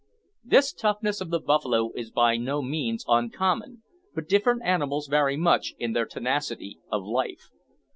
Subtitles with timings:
[0.43, 3.83] This toughness of the buffalo is by no means uncommon,
[4.15, 7.51] but different animals vary much in their tenacity of life.